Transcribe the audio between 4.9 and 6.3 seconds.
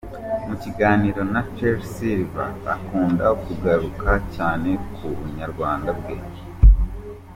ku ‘bunyarwanda bwe’.